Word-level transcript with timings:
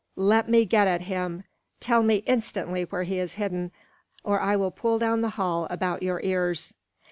Let 0.15 0.49
me 0.49 0.65
get 0.65 0.87
at 0.87 1.01
him! 1.03 1.43
Tell 1.79 2.01
me 2.01 2.23
instantly 2.25 2.85
where 2.85 3.03
he 3.03 3.19
is 3.19 3.35
hidden, 3.35 3.71
or 4.23 4.39
I 4.41 4.55
will 4.55 4.71
pull 4.71 4.97
down 4.97 5.21
the 5.21 5.29
hall 5.37 5.67
about 5.69 6.01
your 6.01 6.19
ears!" 6.23 6.73